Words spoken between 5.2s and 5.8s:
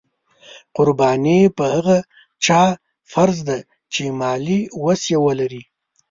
ولري.